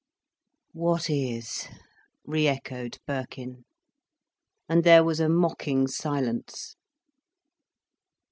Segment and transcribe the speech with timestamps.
[0.73, 1.67] "What is?"
[2.25, 3.65] re echoed Birkin.
[4.67, 6.75] And there was a mocking silence.